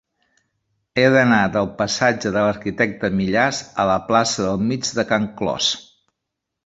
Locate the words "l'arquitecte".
2.47-3.11